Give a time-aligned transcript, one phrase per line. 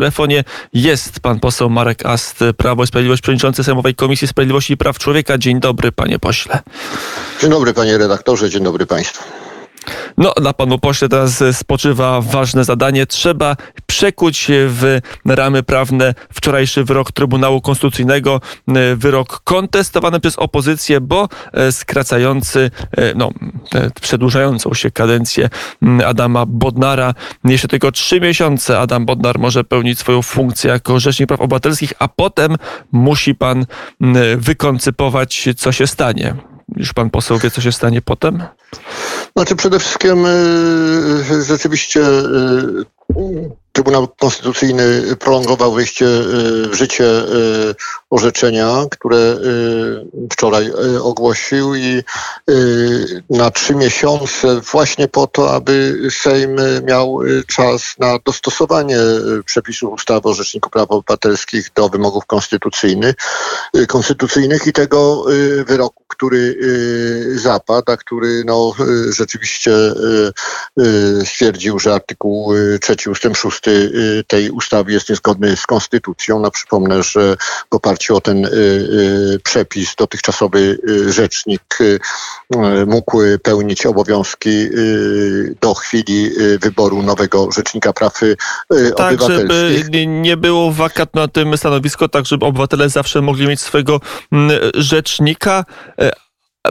[0.00, 4.98] telefonie jest pan poseł Marek Ast, Prawo i Sprawiedliwość, przewodniczący Sejmowej Komisji Sprawiedliwości i Praw
[4.98, 5.38] Człowieka.
[5.38, 6.58] Dzień dobry, panie pośle.
[7.40, 9.45] Dzień dobry, panie redaktorze, dzień dobry państwu.
[10.18, 13.06] No, na panu pośle teraz spoczywa ważne zadanie.
[13.06, 21.28] Trzeba przekuć w ramy prawne wczorajszy wyrok Trybunału Konstytucyjnego, e, wyrok kontestowany przez opozycję, bo
[21.52, 23.30] e, skracający, e, no,
[24.00, 25.48] przedłużającą się kadencję
[26.06, 27.14] Adama Bodnara.
[27.44, 32.08] Jeszcze tylko trzy miesiące Adam Bodnar może pełnić swoją funkcję jako Rzecznik Praw Obywatelskich, a
[32.08, 32.56] potem
[32.92, 33.66] musi pan
[34.36, 36.55] wykoncypować, co się stanie.
[36.76, 38.42] Już pan poseł wie, co się stanie potem?
[39.36, 40.26] Znaczy przede wszystkim
[41.42, 42.00] rzeczywiście
[43.76, 46.06] Trybunał Konstytucyjny prolongował wejście
[46.70, 47.04] w życie
[48.10, 49.36] orzeczenia, które
[50.32, 50.72] wczoraj
[51.02, 52.02] ogłosił i
[53.30, 58.98] na trzy miesiące właśnie po to, aby Sejm miał czas na dostosowanie
[59.44, 63.14] przepisów ustawy o Rzeczniku Praw Obywatelskich do wymogów konstytucyjnych,
[63.88, 65.24] konstytucyjnych i tego
[65.66, 66.58] wyroku, który
[67.34, 68.72] zapadł, a który no,
[69.10, 69.72] rzeczywiście
[71.24, 73.65] stwierdził, że artykuł 3 ustęp 6
[74.26, 76.40] tej ustawy jest niezgodny z konstytucją.
[76.40, 77.36] No, przypomnę, że
[77.70, 78.48] w oparciu o ten
[79.42, 81.78] przepis dotychczasowy rzecznik
[82.86, 84.68] mógł pełnić obowiązki
[85.60, 88.20] do chwili wyboru nowego rzecznika praw
[88.96, 89.84] tak, obywatelskich.
[89.84, 94.00] żeby nie było wakat na tym stanowisku, tak żeby obywatele zawsze mogli mieć swojego
[94.74, 95.64] rzecznika.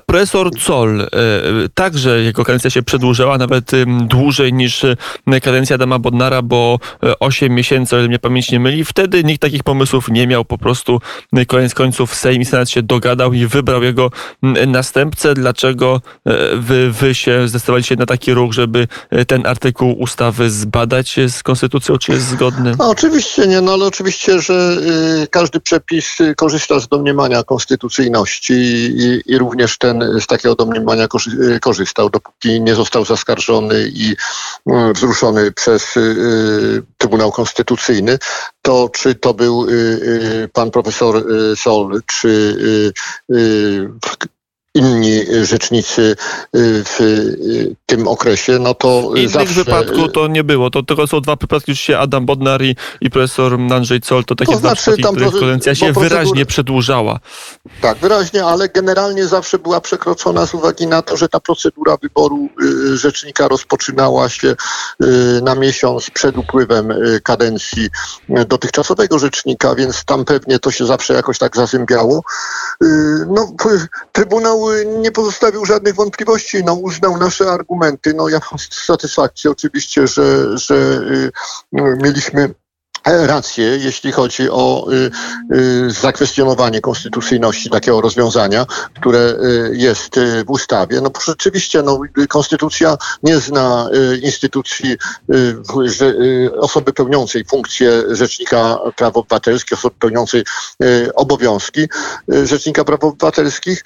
[0.05, 1.07] Profesor Zoll, e,
[1.73, 3.71] także jego kadencja się przedłużyła, nawet
[4.01, 4.95] dłużej niż e,
[5.41, 6.79] kadencja Adama Bodnara, bo
[7.19, 8.85] 8 e, miesięcy, o ile mnie pamięć nie myli.
[8.85, 11.01] Wtedy nikt takich pomysłów nie miał, po prostu
[11.47, 14.11] koniec końców Sejm i Senat się dogadał i wybrał jego
[14.67, 15.33] następcę.
[15.33, 16.01] Dlaczego
[16.55, 18.87] wy, wy się zdecydowaliście na taki ruch, żeby
[19.27, 22.75] ten artykuł ustawy zbadać z konstytucją, czy jest zgodny?
[22.79, 24.77] No, oczywiście nie, no ale oczywiście, że
[25.29, 31.07] każdy przepis korzysta z domniemania konstytucyjności i, i również ten z takiego domniemania
[31.61, 34.15] korzystał, dopóki nie został zaskarżony i
[34.67, 38.17] mm, wzruszony przez y, Trybunał Konstytucyjny,
[38.61, 39.67] to czy to był
[40.53, 41.23] pan profesor
[41.55, 42.57] Sol, czy
[44.75, 46.15] inni rzecznicy y,
[46.83, 49.53] w y, tym okresie, no to Innych zawsze...
[49.53, 50.69] wypadku to nie było.
[50.69, 54.53] To tylko są dwa przypadki, się Adam Bodnar i, i profesor Andrzej Zoll, to takie
[54.53, 56.09] to dwa znaczy, przypadki, tam, których kadencja się procedur...
[56.09, 57.19] wyraźnie przedłużała.
[57.81, 62.49] Tak, wyraźnie, ale generalnie zawsze była przekroczona z uwagi na to, że ta procedura wyboru
[62.93, 64.55] y, rzecznika rozpoczynała się
[65.41, 66.93] na miesiąc przed upływem
[67.23, 67.89] kadencji
[68.47, 72.21] dotychczasowego rzecznika, więc tam pewnie to się zawsze jakoś tak zazębiało.
[73.27, 73.53] No,
[74.11, 78.13] Trybunał nie pozostawił żadnych wątpliwości, no, uznał nasze argumenty.
[78.13, 81.31] No, ja mam satysfakcję oczywiście, że, że y,
[81.73, 82.53] mieliśmy
[83.05, 85.11] rację, jeśli chodzi o y,
[85.55, 88.65] y, zakwestionowanie konstytucyjności takiego rozwiązania,
[88.99, 91.01] które y, jest w ustawie.
[91.01, 91.99] No rzeczywiście no,
[92.29, 93.89] konstytucja nie zna
[94.21, 94.97] instytucji
[96.59, 100.43] osoby pełniącej funkcję Rzecznika Praw Obywatelskich, osoby pełniącej
[101.15, 101.87] obowiązki
[102.43, 103.83] Rzecznika Praw Obywatelskich,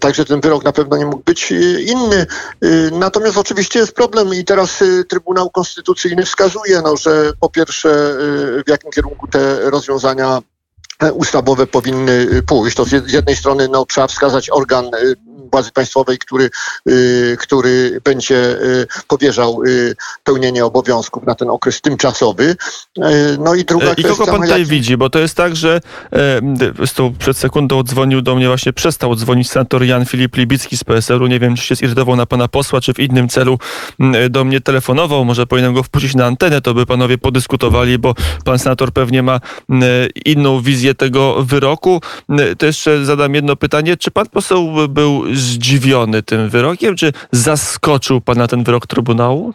[0.00, 1.50] także ten wyrok na pewno nie mógł być
[1.86, 2.26] inny.
[2.92, 8.16] Natomiast oczywiście jest problem i teraz Trybunał Konstytucyjny wskazuje, no, że po pierwsze
[8.66, 10.42] w jakim kierunku te rozwiązania
[11.12, 12.76] ustawowe powinny pójść.
[12.76, 14.90] To z jednej strony no, trzeba wskazać organ
[15.52, 16.50] władzy państwowej, który,
[16.88, 22.56] y, który będzie y, powierzał y, pełnienie obowiązków na ten okres tymczasowy.
[23.38, 24.68] No i druga I kogo pan tutaj jak...
[24.68, 24.96] widzi?
[24.96, 25.80] Bo to jest tak, że
[26.12, 31.26] e, przed sekundą dzwonił do mnie, właśnie przestał dzwonić senator Jan Filip Libicki z PSL-u.
[31.26, 33.58] Nie wiem, czy się zirytował na pana posła, czy w innym celu
[34.30, 35.24] do mnie telefonował.
[35.24, 38.14] Może powinienem go wpuścić na antenę, to by panowie podyskutowali, bo
[38.44, 39.40] pan senator pewnie ma
[40.24, 42.00] inną wizję tego wyroku.
[42.58, 43.96] To jeszcze zadam jedno pytanie.
[43.96, 49.52] Czy pan poseł był zdziwiony tym wyrokiem, czy zaskoczył pana ten wyrok Trybunału?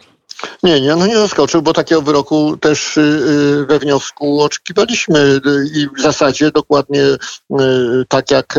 [0.62, 5.40] Nie, nie, no nie zaskoczył, bo takiego wyroku też y, y, we wniosku oczekiwaliśmy
[5.74, 7.18] i w zasadzie dokładnie y,
[8.08, 8.58] tak jak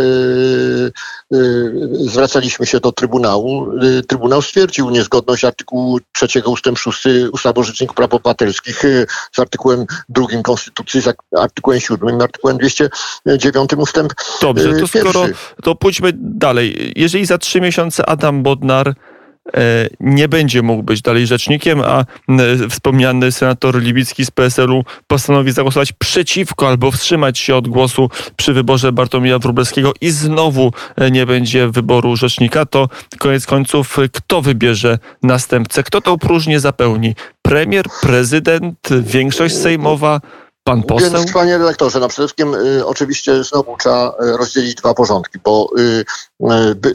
[1.92, 3.68] zwracaliśmy się do Trybunału,
[4.08, 8.84] Trybunał stwierdził niezgodność artykułu 3 ustęp 6 ustawy o Rzeczniku Praw Obywatelskich
[9.32, 11.08] z artykułem 2 Konstytucji, z
[11.40, 15.26] artykułem 7 artykułem 209 ustęp Dobrze, to skoro,
[15.64, 16.94] to pójdźmy dalej.
[16.96, 18.96] Jeżeli za trzy miesiące Adam Bodnar
[20.00, 22.06] nie będzie mógł być dalej rzecznikiem, a
[22.70, 28.92] wspomniany senator Libicki z PSL-u postanowi zagłosować przeciwko albo wstrzymać się od głosu przy wyborze
[28.92, 35.84] Bartłomieja Wróblewskiego i znowu e, nie będzie wyboru rzecznika, to koniec końców kto wybierze następcę?
[35.84, 37.16] Kto to próżnię zapełni?
[37.42, 40.22] Premier, prezydent, większość sejmowa?
[40.70, 41.12] Pan poseł?
[41.12, 45.70] Więc, panie redaktorze, no przede wszystkim y, oczywiście znowu trzeba y, rozdzielić dwa porządki, bo
[45.78, 46.06] y,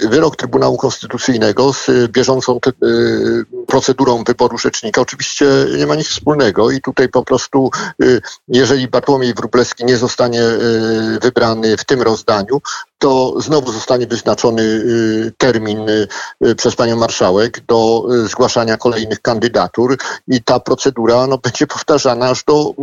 [0.03, 5.47] y, wyrok Trybunału Konstytucyjnego z y, bieżącą y, procedurą wyboru rzecznika oczywiście
[5.79, 7.71] nie ma nic wspólnego i tutaj po prostu,
[8.03, 12.61] y, jeżeli Bartłomiej Wróblewski nie zostanie y, wybrany w tym rozdaniu,
[12.99, 15.87] to znowu zostanie wyznaczony y, termin
[16.57, 19.97] przez panią marszałek do zgłaszania kolejnych kandydatur
[20.29, 22.75] i ta procedura no, będzie powtarzana aż do,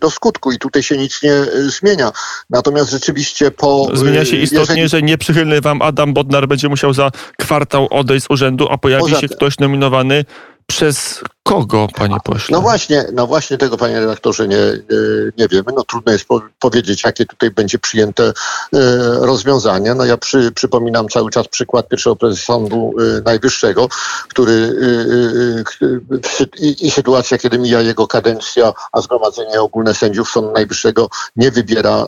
[0.00, 2.12] do skutku i tutaj się nic nie zmienia.
[2.50, 3.88] Natomiast rzeczywiście po...
[3.94, 8.30] Zmienia się istotnie, jeżeli- że nieprzychylny wam Adam Bodnar będzie musiał za kwartał odejść z
[8.30, 10.03] urzędu, a pojawi Poza się ktoś nominowany
[10.66, 12.56] przez kogo, panie pośle?
[12.56, 14.58] No właśnie, no właśnie tego, panie redaktorze, nie,
[15.38, 15.72] nie, wiemy.
[15.76, 18.32] No trudno jest po, powiedzieć, jakie tutaj będzie przyjęte e,
[19.20, 19.94] rozwiązanie.
[19.94, 23.88] No ja przy, przypominam cały czas przykład pierwszego prezesa Sądu e, Najwyższego,
[24.28, 30.30] który e, e, sy- i, i sytuacja, kiedy mija jego kadencja, a Zgromadzenie Ogólne Sędziów
[30.30, 32.04] Sądu Najwyższego nie wybiera e,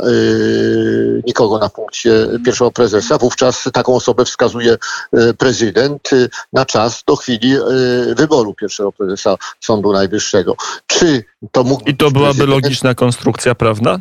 [1.27, 2.13] nikogo na funkcję
[2.45, 3.19] pierwszego prezesa.
[3.19, 4.77] Wówczas taką osobę wskazuje
[5.13, 6.17] e, prezydent e,
[6.53, 7.61] na czas do chwili e,
[8.15, 9.26] wyboru pierwszego prezesa
[9.61, 10.57] Sądu Najwyższego.
[10.87, 12.65] Czy to mógł I to byłaby prezydent?
[12.65, 13.99] logiczna konstrukcja prawna?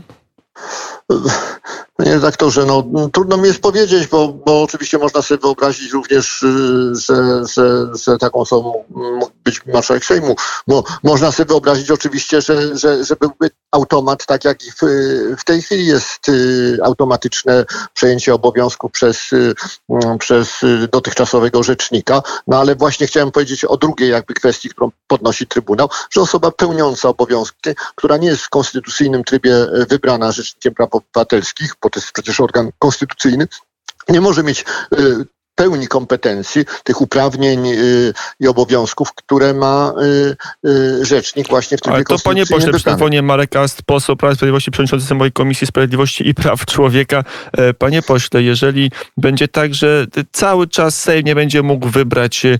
[1.98, 2.84] Panie redaktorze, no
[3.14, 8.18] trudno mi jest powiedzieć, bo, bo oczywiście można sobie wyobrazić również, y, że, że, że
[8.18, 10.36] taką osobą mógł być marszałek Sejmu.
[10.68, 14.78] Mo, można sobie wyobrazić oczywiście, że, że, że byłby automat, tak jak i w,
[15.38, 19.54] w tej chwili jest y, automatyczne przejęcie obowiązków przez, y,
[19.90, 20.50] mm, przez
[20.92, 22.22] dotychczasowego rzecznika.
[22.48, 27.10] No ale właśnie chciałem powiedzieć o drugiej jakby kwestii, którą podnosi Trybunał, że osoba pełniąca
[27.10, 29.56] obowiązki, która nie jest w konstytucyjnym trybie
[29.90, 33.48] wybrana Rzecznikiem Praw Obywatelskich, bo to jest przecież organ konstytucyjny,
[34.10, 34.96] nie może mieć e,
[35.56, 39.94] pełni kompetencji, tych uprawnień y, i obowiązków, które ma
[40.64, 44.16] y, y, rzecznik właśnie w trybie Ale to panie pośle, przy telefonie Marek Ast, poseł
[44.16, 47.24] Prawa i Sprawiedliwości, przewodniczący Sejmowej Komisji Sprawiedliwości i Praw Człowieka.
[47.58, 52.58] E, Panie pośle, jeżeli będzie tak, że cały czas Sejm nie będzie mógł wybrać e,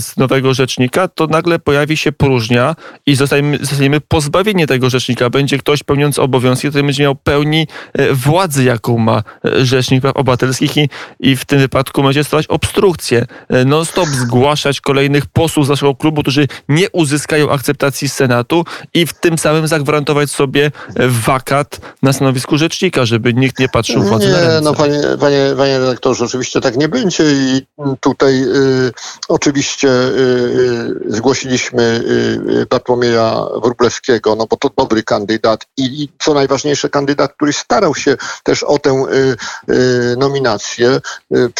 [0.00, 2.76] z nowego rzecznika, to nagle pojawi się próżnia
[3.06, 5.30] i zostaniemy, zostaniemy pozbawieni tego rzecznika.
[5.30, 9.22] Będzie ktoś pełniący obowiązki, który będzie miał pełni e, władzy, jaką ma
[9.62, 10.88] Rzecznik Praw Obywatelskich i,
[11.20, 13.26] i w tym wypadku będzie stosować obstrukcję.
[13.48, 19.12] E, Non-stop zgłaszać kolejnych posłów z naszego klubu, którzy nie uzyskają akceptacji Senatu i w
[19.12, 20.70] tym samym zagwarantować sobie e,
[21.08, 24.60] wakat na stanowisku rzecznika, żeby nikt nie patrzył władzy na Nie, ręce.
[24.60, 27.66] no panie, panie, panie redaktorze, oczywiście tak nie będzie i
[28.00, 28.92] tutaj y,
[29.28, 36.08] oczywiście y, y, zgłosiliśmy y, y, Bartłomieja Wróblewskiego, no bo to dobry kandydat i, i
[36.18, 41.00] co najważniejsze kandydat, który starał się też o tę y, y, nominację,
[41.36, 41.50] y,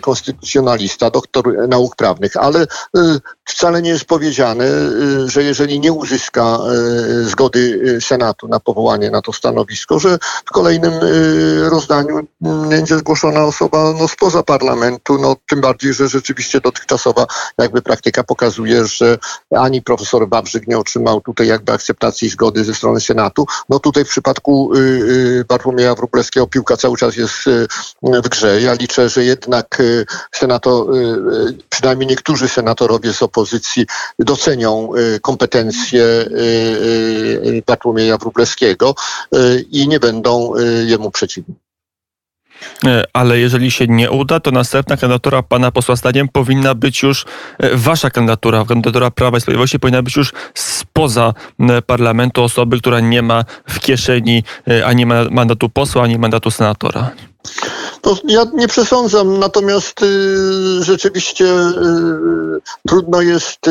[0.00, 2.66] konstytucjonalista, doktor nauk prawnych, ale y,
[3.44, 6.58] wcale nie jest powiedziane, y, że jeżeli nie uzyska
[7.20, 10.92] y, zgody Senatu na powołanie na to stanowisko, że w kolejnym
[11.70, 17.26] rozdaniu mm, będzie zgłoszona osoba no, spoza parlamentu, no tym bardziej, że rzeczywiście dotychczasowa
[17.58, 19.18] jakby praktyka pokazuje, że
[19.50, 23.46] ani profesor Wawrzyk nie otrzymał tutaj jakby akceptacji zgody ze strony Senatu.
[23.68, 24.70] No tutaj w przypadku
[25.48, 27.34] Bartłomieja Wróblewskiego piłka cały czas jest
[28.02, 28.60] w grze.
[28.60, 33.86] Ja liczę, że jednak y, senator, y, y, przynajmniej niektórzy senatorowie z opozycji
[34.18, 34.88] docenią
[35.22, 36.04] kompetencje
[37.66, 38.94] Bartłomieja Wróblewskiego
[39.70, 40.52] i nie będą
[40.86, 41.54] jemu przeciwni.
[42.86, 47.24] E, Ale jeżeli się nie uda, to następna kandydatura pana posła zdaniem powinna być już
[47.58, 53.00] e, wasza kandydatura, kandydatura Prawa i Sprawiedliwości powinna być już spoza e, parlamentu osoby, która
[53.00, 54.44] nie ma w kieszeni
[54.84, 57.10] ani ma- mandatu posła, ani mandatu senatora.
[58.04, 63.70] No, ja nie przesądzam, natomiast y, rzeczywiście y, trudno jest y,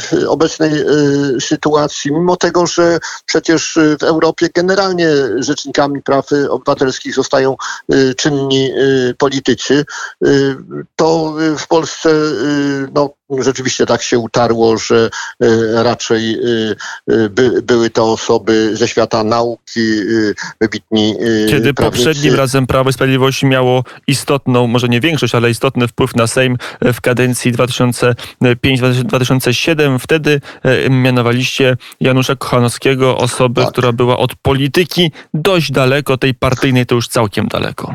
[0.00, 7.14] w obecnej y, sytuacji, mimo tego, że przecież y, w Europie generalnie rzecznikami praw obywatelskich
[7.14, 7.56] zostają
[7.92, 8.70] y, czynni
[9.18, 9.84] politycy,
[10.96, 12.10] to w Polsce
[12.94, 15.10] no, rzeczywiście tak się utarło, że
[15.74, 16.38] raczej
[17.30, 19.80] by, były to osoby ze świata nauki,
[20.60, 21.16] wybitni
[21.48, 26.26] Kiedy poprzednim razem Prawo i Sprawiedliwość miało istotną, może nie większość, ale istotny wpływ na
[26.26, 33.72] Sejm e, w kadencji 2005-2007, wtedy e, mianowaliście Janusza Kochanowskiego, osobę, Tak.
[33.72, 37.94] która była od polityki dość daleko, tej partyjnej to już całkiem daleko.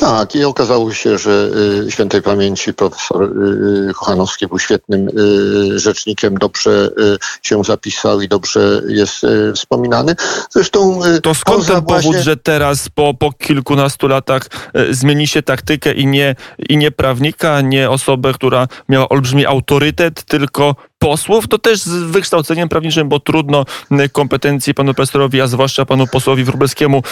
[0.00, 1.50] Tak, i okazało się, że
[1.86, 8.28] y, świętej pamięci profesor y, Kochanowski był świetnym y, rzecznikiem, dobrze y, się zapisał i
[8.28, 10.14] dobrze jest y, wspominany.
[10.50, 14.42] Zresztą y, To skąd ten powód, właśnie- że teraz po, po kilkunastu latach
[14.90, 16.34] zmieni się taktykę i nie,
[16.68, 22.68] i nie prawnika, nie osobę, która miała olbrzymi autorytet, tylko posłów, to też z wykształceniem
[22.68, 23.64] prawniczym, bo trudno
[24.12, 27.02] kompetencje panu profesorowi, a zwłaszcza panu posłowi Wróblewskiemu,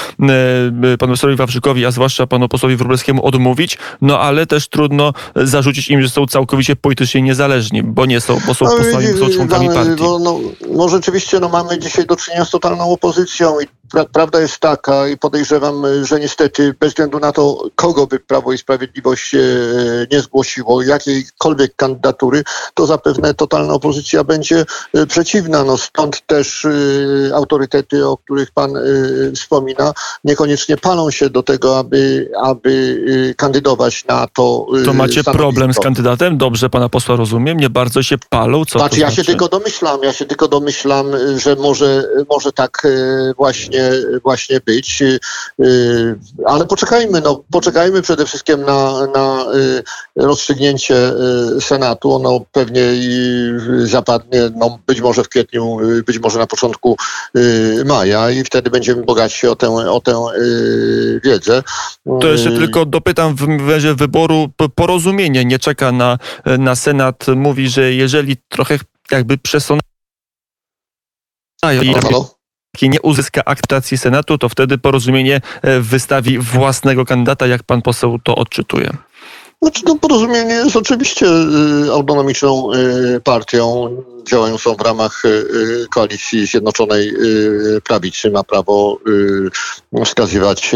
[0.98, 6.02] panu profesorowi Wawrzykowi, a zwłaszcza panu posłowi Wróblewskiemu odmówić, no ale też trudno zarzucić im,
[6.02, 10.02] że są całkowicie politycznie niezależni, bo nie są, bo są no, posłami, są członkami partii.
[10.02, 13.66] Bo, no, no rzeczywiście no, mamy dzisiaj do czynienia z totalną opozycją i
[14.12, 18.58] prawda jest taka i podejrzewam, że niestety bez względu na to, kogo by Prawo i
[18.58, 19.32] Sprawiedliwość
[20.12, 22.42] nie zgłosiło, jakiejkolwiek kandydatury,
[22.74, 24.64] to zapewne totalna opozycja będzie
[24.94, 25.64] e, przeciwna.
[25.64, 26.70] No stąd też e,
[27.34, 28.72] autorytety, o których pan
[29.34, 29.92] wspomina,
[30.24, 34.66] niekoniecznie palą się do tego, aby, aby kandydować na to.
[34.84, 36.38] To macie problem z kandydatem?
[36.38, 37.60] Dobrze pana posła rozumiem.
[37.60, 38.64] Nie bardzo się palą.
[38.64, 39.26] Co znaczy, ja się znaczy?
[39.26, 41.06] tylko domyślam, ja się tylko domyślam,
[41.36, 42.86] że może, może tak
[43.36, 43.90] właśnie
[44.22, 45.02] właśnie, być.
[45.02, 45.18] Y,
[45.60, 49.82] y, ale poczekajmy, no, poczekajmy przede wszystkim na, na y,
[50.16, 51.12] rozstrzygnięcie
[51.60, 52.14] Senatu.
[52.14, 52.82] Ono pewnie
[53.84, 56.96] zapadnie, no, być może w kwietniu, być może na początku
[57.84, 60.24] maja i wtedy będziemy bogaci o tę, o tę
[61.24, 61.62] wiedzę.
[62.20, 66.18] To jeszcze tylko dopytam w razie wyboru porozumienie nie czeka na,
[66.58, 67.26] na Senat.
[67.36, 68.78] Mówi, że jeżeli trochę
[69.10, 69.82] jakby przesądzają
[72.82, 78.36] nie uzyska akceptacji Senatu, to wtedy porozumienie e, wystawi własnego kandydata, jak pan poseł to
[78.36, 78.90] odczytuje.
[79.62, 81.26] Znaczy, to porozumienie jest oczywiście
[81.86, 83.20] y, autonomiczną y,
[84.26, 87.12] partią działającą w ramach y, koalicji Zjednoczonej
[87.84, 88.30] Prawicy.
[88.30, 88.98] Ma prawo
[90.04, 90.72] wskazywać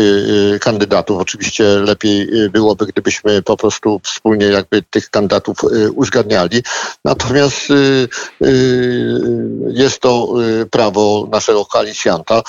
[0.60, 1.18] kandydatów.
[1.18, 5.58] Oczywiście lepiej byłoby, gdybyśmy po prostu wspólnie jakby tych kandydatów
[5.94, 6.62] uzgadniali.
[7.04, 7.68] Natomiast
[9.68, 10.34] jest to
[10.70, 12.42] prawo naszego koalicjanta.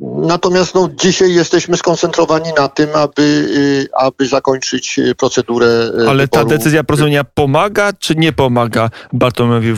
[0.00, 5.92] Natomiast no, dzisiaj jesteśmy skoncentrowani na tym, aby, aby zakończyć procedurę.
[6.08, 9.74] Ale ta decyzja porozumienia pomaga czy nie pomaga Bartłomiejowi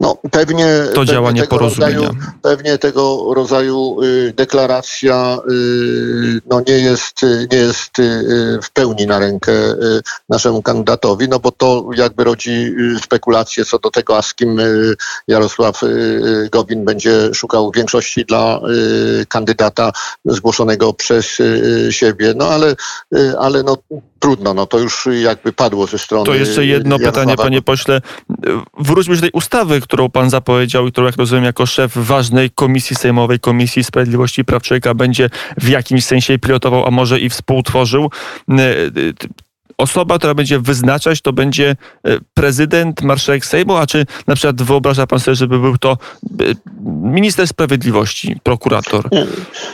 [0.00, 1.94] No, pewnie to pewnie działanie porozumienia.
[1.94, 7.22] Rodzaju, pewnie tego rodzaju y, deklaracja y, no, nie, jest,
[7.52, 12.50] nie jest y, w pełni na rękę y, naszemu kandydatowi, no bo to jakby rodzi
[12.50, 14.94] y, spekulacje co do tego, a z kim y,
[15.28, 15.80] Jarosław
[16.52, 18.60] Gowin będzie szukał większości dla
[19.28, 19.92] kandydata
[20.24, 21.38] zgłoszonego przez
[21.90, 22.32] siebie.
[22.36, 22.74] No ale,
[23.38, 23.76] ale no,
[24.20, 26.26] trudno, no to już jakby padło ze strony.
[26.26, 28.00] To jeszcze jedno pytanie, panie pośle.
[28.78, 32.96] Wróćmy do tej ustawy, którą pan zapowiedział i którą, jak rozumiem, jako szef ważnej komisji
[32.96, 38.10] sejmowej, Komisji Sprawiedliwości i Praw Człowieka będzie w jakimś sensie pilotował, a może i współtworzył
[39.80, 45.06] osoba, która będzie wyznaczać, to będzie e, prezydent, marszałek Sejmu, a czy na przykład wyobraża
[45.06, 46.44] pan sobie, żeby był to e,
[47.02, 49.08] minister sprawiedliwości, prokurator?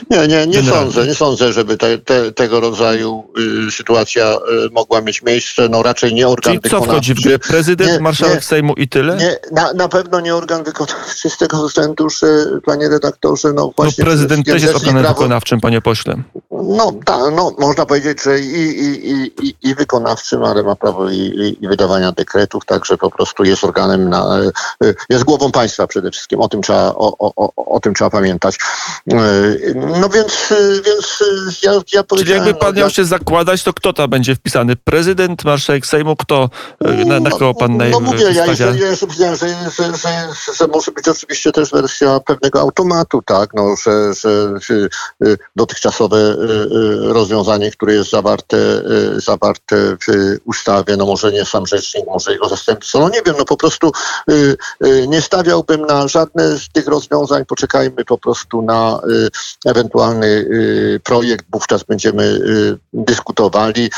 [0.09, 3.23] Nie, nie, nie, nie sądzę, nie sądzę, żeby te, te, tego rodzaju
[3.67, 4.37] y, sytuacja y,
[4.71, 5.69] mogła mieć miejsce.
[5.69, 7.39] No raczej nie organ Czyli co wchodzi w grę?
[7.39, 9.17] Prezydent, nie, marszałek nie, Sejmu i tyle?
[9.17, 12.27] Nie, na, na pewno nie organ wykonawczy z tego względu, że
[12.65, 14.03] panie redaktorze, no, no właśnie...
[14.03, 15.19] No prezydent też jest organem prawo...
[15.19, 16.15] wykonawczym, panie pośle.
[16.51, 21.09] No, ta, no można powiedzieć, że i, i, i, i, i wykonawczym, ale ma prawo
[21.09, 24.39] i, i, wydawania dekretów, także po prostu jest organem, na,
[24.83, 26.39] e, jest głową państwa przede wszystkim.
[26.39, 28.57] O tym trzeba, o, o, o tym trzeba pamiętać.
[29.11, 29.17] E,
[29.75, 30.53] no więc,
[30.85, 31.23] więc
[31.63, 34.75] ja, ja Czyli jakby pan miał się zakładać, to kto tam będzie wpisany?
[34.75, 36.49] Prezydent, marszałek Sejmu, kto,
[36.85, 37.91] e, na, na kogo pan naj...
[37.91, 39.47] No mówię, ja, ja, ja jeszcze że, że,
[39.97, 44.89] że, że, może być oczywiście też wersja pewnego automatu, tak, no, że, że, że
[45.55, 46.35] dotychczasowe
[47.01, 48.57] rozwiązanie, które jest zawarte,
[49.15, 53.45] zawarte w ustawie, no może nie sam rzecznik, może jego zastępca, no nie wiem, no
[53.45, 53.91] po prostu
[54.31, 59.29] y, y, nie stawiałbym na żadne z tych rozwiązań, poczekajmy po prostu na y,
[59.69, 60.47] ewentualny
[61.03, 62.39] projekt, wówczas będziemy
[62.93, 63.89] dyskutowali.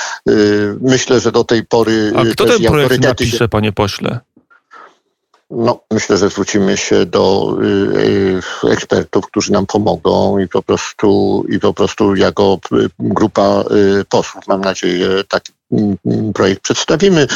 [0.81, 2.11] Myślę, że do tej pory...
[2.15, 4.19] A kto ten projekt napisze, panie pośle?
[5.49, 7.65] No, myślę, że zwrócimy się do y,
[8.67, 12.59] y, ekspertów, którzy nam pomogą i po prostu, i po prostu jako
[12.99, 13.63] grupa
[14.01, 17.27] y, posłów, mam nadzieję, taki mm, projekt przedstawimy.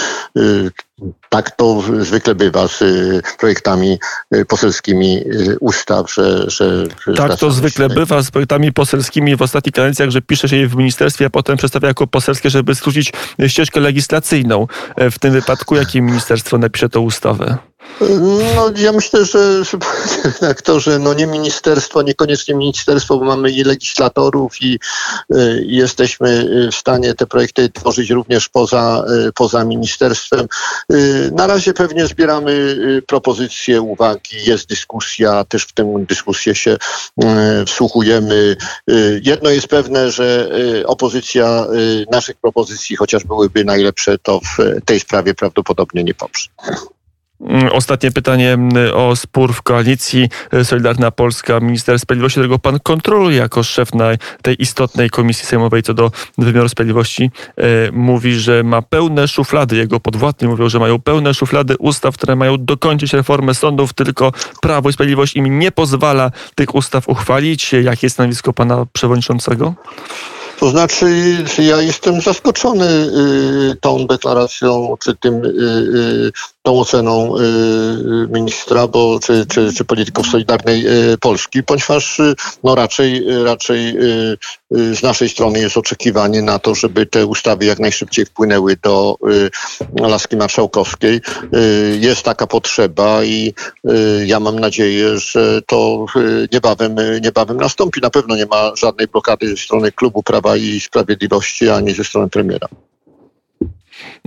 [1.34, 4.00] Y, tak to zwykle bywa z y, projektami
[4.36, 5.24] y, poselskimi
[5.60, 6.50] ustaw, że.
[6.52, 7.96] że tak to zwykle się...
[7.96, 11.58] bywa z projektami poselskimi w ostatnich kadencjach, że pisze się je w ministerstwie, a potem
[11.58, 13.14] przedstawia jako poselskie, żeby skrócić
[13.48, 14.68] ścieżkę legislacyjną.
[14.98, 17.58] W tym wypadku, jakie ministerstwo napisze tę ustawę?
[18.56, 19.40] No, ja myślę, że
[20.50, 24.80] aktorzy, no nie ministerstwo, niekoniecznie ministerstwo, bo mamy i legislatorów i,
[25.36, 30.48] y, i jesteśmy w stanie te projekty tworzyć również poza, y, poza ministerstwem.
[31.24, 32.78] Y, na razie pewnie zbieramy
[33.08, 36.78] propozycje, uwagi, jest dyskusja, też w tę dyskusję się
[37.68, 38.56] wsłuchujemy.
[39.22, 40.50] Jedno jest pewne, że
[40.86, 41.66] opozycja
[42.12, 46.50] naszych propozycji, chociaż byłyby najlepsze, to w tej sprawie prawdopodobnie nie poprze.
[47.42, 52.80] Mm, Ostatnie pytanie mm, o spór w koalicji e, Solidarna Polska, minister sprawiedliwości, którego pan
[52.80, 53.90] kontroluje jako szef
[54.42, 59.78] tej istotnej komisji sejmowej co do wymiaru sprawiedliwości, e, mówi, że ma pełne szuflady.
[59.78, 64.90] Jego podwładni mówią, że mają pełne szuflady ustaw, które mają dokończyć reformę sądów, tylko Prawo
[64.90, 67.74] i Sprawiedliwość im nie pozwala tych ustaw uchwalić.
[67.74, 69.74] Jakie jest stanowisko pana przewodniczącego?
[70.60, 76.32] To znaczy, ja jestem zaskoczony y, tą deklaracją, czy tym, y, y,
[76.62, 77.36] tą oceną
[78.30, 80.86] ministra, bo, czy, czy, czy polityków Solidarnej
[81.22, 82.22] Polski, ponieważ
[82.64, 83.98] no raczej, raczej
[84.74, 90.10] z naszej strony jest oczekiwanie na to, żeby te ustawy jak najszybciej wpłynęły do y,
[90.10, 91.22] laski marszałkowskiej.
[91.56, 93.54] Y, Jest taka potrzeba i
[93.90, 98.02] y, ja mam nadzieję, że to y, niebawem, y, niebawem nastąpi.
[98.02, 102.30] Na pewno nie ma żadnej blokady ze strony klubu Prawa i Sprawiedliwości, ani ze strony
[102.30, 102.68] premiera.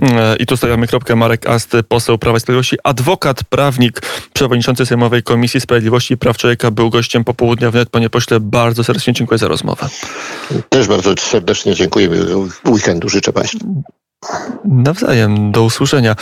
[0.01, 1.15] E, I tu stawiamy kropkę.
[1.15, 4.01] Marek Ast, poseł Prawa i Sprawiedliwości, adwokat, prawnik,
[4.33, 7.89] przewodniczący Sejmowej Komisji Sprawiedliwości i Praw Człowieka, był gościem popołudnia wnet.
[7.89, 9.89] Panie pośle, bardzo serdecznie dziękuję za rozmowę.
[10.69, 12.09] Też bardzo serdecznie dziękuję.
[12.67, 13.83] Weekendu życzę Państwu.
[14.65, 16.15] Nawzajem, do usłyszenia.